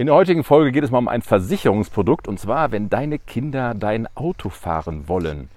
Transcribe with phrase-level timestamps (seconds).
[0.00, 3.74] In der heutigen Folge geht es mal um ein Versicherungsprodukt und zwar, wenn deine Kinder
[3.74, 5.50] dein Auto fahren wollen.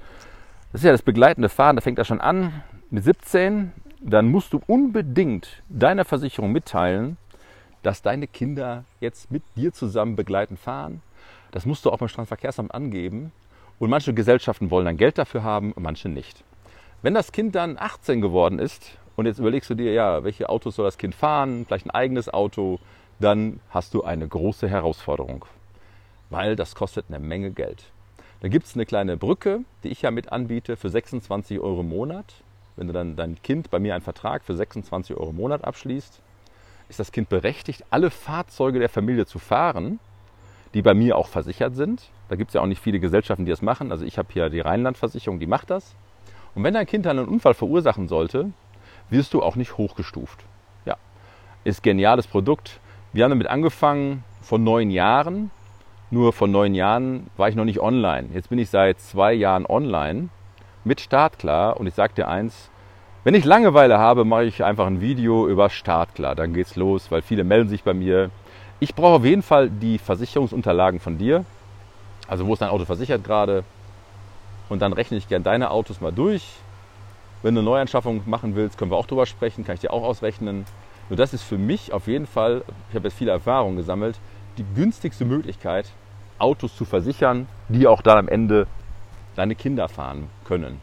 [0.73, 2.51] Das ist ja das begleitende Fahren, da fängt das schon an
[2.89, 3.71] mit 17.
[4.01, 7.15] Dann musst du unbedingt deiner Versicherung mitteilen,
[7.83, 11.01] dass deine Kinder jetzt mit dir zusammen begleitend fahren.
[11.51, 13.31] Das musst du auch beim Straßenverkehrsamt angeben.
[13.79, 16.43] Und manche Gesellschaften wollen dann Geld dafür haben und manche nicht.
[17.01, 20.75] Wenn das Kind dann 18 geworden ist und jetzt überlegst du dir, ja, welche Autos
[20.75, 22.81] soll das Kind fahren, vielleicht ein eigenes Auto,
[23.23, 25.45] dann hast du eine große Herausforderung,
[26.29, 27.85] weil das kostet eine Menge Geld.
[28.41, 31.89] Da gibt es eine kleine Brücke, die ich ja mit anbiete für 26 Euro im
[31.89, 32.25] Monat.
[32.75, 36.19] Wenn du dann dein Kind bei mir einen Vertrag für 26 Euro im Monat abschließt,
[36.89, 39.99] ist das Kind berechtigt, alle Fahrzeuge der Familie zu fahren,
[40.73, 42.09] die bei mir auch versichert sind.
[42.27, 43.91] Da gibt es ja auch nicht viele Gesellschaften, die das machen.
[43.91, 45.95] Also ich habe hier die Rheinlandversicherung, die macht das.
[46.55, 48.51] Und wenn dein Kind dann einen Unfall verursachen sollte,
[49.09, 50.43] wirst du auch nicht hochgestuft.
[50.85, 50.97] Ja,
[51.63, 52.79] ist geniales Produkt.
[53.13, 55.51] Wir haben damit angefangen vor neun Jahren.
[56.09, 58.29] Nur vor neun Jahren war ich noch nicht online.
[58.33, 60.29] Jetzt bin ich seit zwei Jahren online
[60.83, 61.79] mit Startklar.
[61.79, 62.71] Und ich sage dir eins,
[63.23, 66.33] wenn ich Langeweile habe, mache ich einfach ein Video über Startklar.
[66.33, 68.31] Dann geht's los, weil viele melden sich bei mir.
[68.79, 71.45] Ich brauche auf jeden Fall die Versicherungsunterlagen von dir.
[72.27, 73.63] Also wo ist dein Auto versichert gerade?
[74.69, 76.49] Und dann rechne ich gern deine Autos mal durch.
[77.43, 80.03] Wenn du eine Neuanschaffung machen willst, können wir auch drüber sprechen, kann ich dir auch
[80.03, 80.65] ausrechnen.
[81.09, 84.19] Nur das ist für mich auf jeden Fall, ich habe jetzt viele Erfahrungen gesammelt,
[84.57, 85.91] die günstigste Möglichkeit,
[86.39, 88.67] Autos zu versichern, die auch dann am Ende
[89.35, 90.81] deine Kinder fahren können.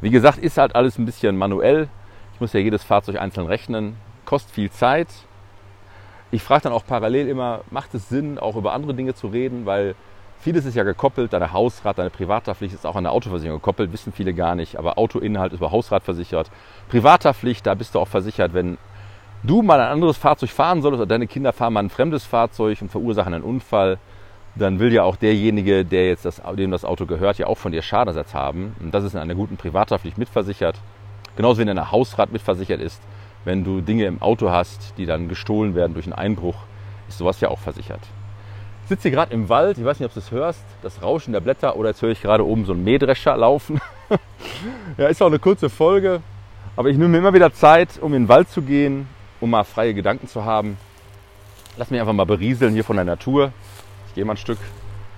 [0.00, 1.88] Wie gesagt, ist halt alles ein bisschen manuell.
[2.34, 5.08] Ich muss ja jedes Fahrzeug einzeln rechnen, kostet viel Zeit.
[6.30, 9.64] Ich frage dann auch parallel immer, macht es Sinn, auch über andere Dinge zu reden,
[9.64, 9.94] weil
[10.38, 14.12] vieles ist ja gekoppelt, deine Hausrat, deine Privathaftpflicht ist auch an der Autoversicherung gekoppelt, wissen
[14.12, 16.50] viele gar nicht, aber Autoinhalt ist über Hausrat versichert.
[16.88, 18.76] Privathaftpflicht, da bist du auch versichert, wenn
[19.42, 22.80] du mal ein anderes Fahrzeug fahren solltest oder deine Kinder fahren mal ein fremdes Fahrzeug
[22.82, 23.98] und verursachen einen Unfall,
[24.54, 27.72] dann will ja auch derjenige, der jetzt das, dem das Auto gehört, ja auch von
[27.72, 28.74] dir Schadenersatz haben.
[28.80, 30.76] Und das ist in einer guten Privathaftpflicht mitversichert.
[31.36, 33.02] Genauso wie in einer Hausrat mitversichert ist.
[33.44, 36.56] Wenn du Dinge im Auto hast, die dann gestohlen werden durch einen Einbruch,
[37.08, 38.00] ist sowas ja auch versichert.
[38.84, 41.32] Ich sitze hier gerade im Wald, ich weiß nicht, ob du es hörst, das Rauschen
[41.32, 43.80] der Blätter oder jetzt höre ich gerade oben so einen Mähdrescher laufen.
[44.96, 46.22] ja, ist auch eine kurze Folge,
[46.76, 49.08] aber ich nehme mir immer wieder Zeit, um in den Wald zu gehen,
[49.40, 50.76] um mal freie Gedanken zu haben.
[51.76, 53.52] Lass mich einfach mal berieseln hier von der Natur.
[54.08, 54.58] Ich gehe mal ein Stück,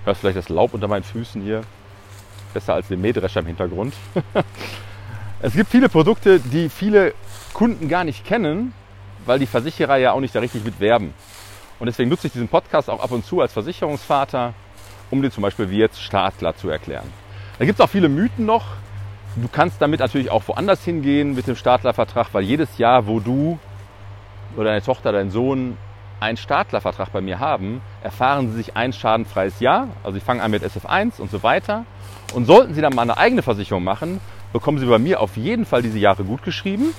[0.05, 1.61] hörst vielleicht das Laub unter meinen Füßen hier.
[2.53, 3.93] Besser als den Mähdrescher im Hintergrund.
[5.41, 7.13] es gibt viele Produkte, die viele
[7.53, 8.73] Kunden gar nicht kennen,
[9.25, 11.13] weil die Versicherer ja auch nicht da richtig mitwerben.
[11.79, 14.53] Und deswegen nutze ich diesen Podcast auch ab und zu als Versicherungsvater,
[15.11, 17.07] um dir zum Beispiel wie jetzt Startklar zu erklären.
[17.57, 18.65] Da gibt es auch viele Mythen noch.
[19.35, 23.59] Du kannst damit natürlich auch woanders hingehen mit dem Startlervertrag, weil jedes Jahr, wo du
[24.55, 25.77] oder deine Tochter, dein Sohn
[26.19, 29.87] einen Startlervertrag bei mir haben, erfahren sie sich ein schadenfreies Jahr.
[30.03, 31.85] Also sie fangen an mit SF1 und so weiter.
[32.33, 34.19] Und sollten sie dann mal eine eigene Versicherung machen,
[34.53, 36.93] bekommen sie bei mir auf jeden Fall diese Jahre gut geschrieben.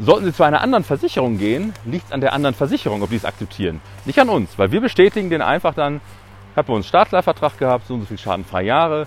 [0.00, 3.16] Sollten sie zu einer anderen Versicherung gehen, liegt es an der anderen Versicherung, ob die
[3.16, 3.80] es akzeptieren.
[4.04, 6.00] Nicht an uns, weil wir bestätigen den einfach dann,
[6.52, 9.06] ich habe bei uns Startlervertrag gehabt, so und so viel schadenfreie Jahre.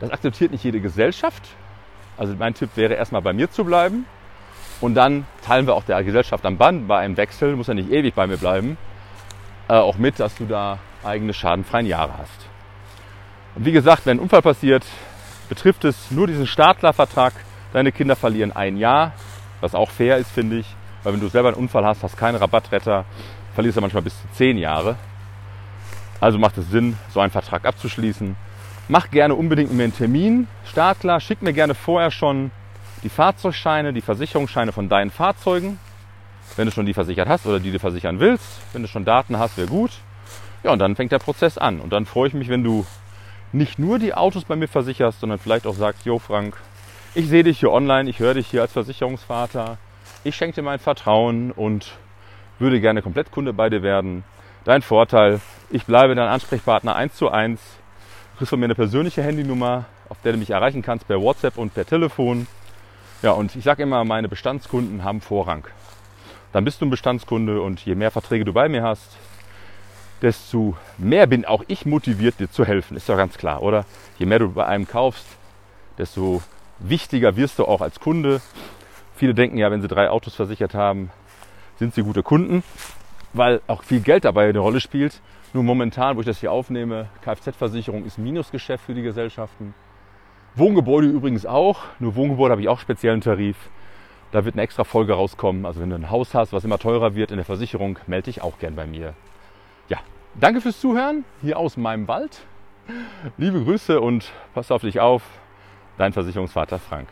[0.00, 1.48] Das akzeptiert nicht jede Gesellschaft.
[2.16, 4.04] Also mein Tipp wäre erstmal bei mir zu bleiben.
[4.82, 7.90] Und dann teilen wir auch der Gesellschaft am Band bei einem Wechsel, muss ja nicht
[7.92, 8.76] ewig bei mir bleiben,
[9.68, 12.48] äh, auch mit, dass du da eigene schadenfreien Jahre hast.
[13.54, 14.84] Und wie gesagt, wenn ein Unfall passiert,
[15.48, 17.32] betrifft es nur diesen Startlervertrag.
[17.72, 19.12] Deine Kinder verlieren ein Jahr,
[19.60, 20.66] was auch fair ist, finde ich.
[21.04, 23.04] Weil wenn du selber einen Unfall hast, hast keinen Rabattretter,
[23.54, 24.96] verlierst du manchmal bis zu zehn Jahre.
[26.20, 28.34] Also macht es Sinn, so einen Vertrag abzuschließen.
[28.88, 30.48] Mach gerne unbedingt mit mir einen Termin.
[30.64, 32.50] Startklar, schick mir gerne vorher schon
[33.02, 35.78] die Fahrzeugscheine, die Versicherungsscheine von deinen Fahrzeugen,
[36.56, 38.60] wenn du schon die versichert hast oder die du versichern willst.
[38.72, 39.90] Wenn du schon Daten hast, wäre gut.
[40.62, 41.80] Ja, und dann fängt der Prozess an.
[41.80, 42.86] Und dann freue ich mich, wenn du
[43.52, 46.56] nicht nur die Autos bei mir versicherst, sondern vielleicht auch sagst, Jo Frank,
[47.14, 49.78] ich sehe dich hier online, ich höre dich hier als Versicherungsvater,
[50.24, 51.92] ich schenke dir mein Vertrauen und
[52.58, 54.24] würde gerne Komplettkunde bei dir werden.
[54.64, 55.40] Dein Vorteil,
[55.70, 57.60] ich bleibe dein Ansprechpartner eins zu eins.
[58.32, 61.58] Du kriegst von mir eine persönliche Handynummer, auf der du mich erreichen kannst per WhatsApp
[61.58, 62.46] und per Telefon.
[63.22, 65.64] Ja, und ich sage immer, meine Bestandskunden haben Vorrang.
[66.52, 69.16] Dann bist du ein Bestandskunde und je mehr Verträge du bei mir hast,
[70.22, 72.96] desto mehr bin auch ich motiviert, dir zu helfen.
[72.96, 73.84] Ist doch ganz klar, oder?
[74.18, 75.24] Je mehr du bei einem kaufst,
[75.98, 76.42] desto
[76.80, 78.40] wichtiger wirst du auch als Kunde.
[79.14, 81.12] Viele denken ja, wenn sie drei Autos versichert haben,
[81.78, 82.64] sind sie gute Kunden,
[83.34, 85.20] weil auch viel Geld dabei eine Rolle spielt.
[85.52, 89.74] Nur momentan, wo ich das hier aufnehme, Kfz-Versicherung ist Minusgeschäft für die Gesellschaften.
[90.54, 91.80] Wohngebäude übrigens auch.
[91.98, 93.56] Nur Wohngebäude habe ich auch speziellen Tarif.
[94.32, 95.66] Da wird eine extra Folge rauskommen.
[95.66, 98.42] Also wenn du ein Haus hast, was immer teurer wird in der Versicherung, melde dich
[98.42, 99.14] auch gern bei mir.
[99.88, 99.98] Ja,
[100.34, 102.40] Danke fürs Zuhören hier aus meinem Wald.
[103.36, 105.22] Liebe Grüße und pass auf dich auf.
[105.98, 107.08] Dein Versicherungsvater Frank.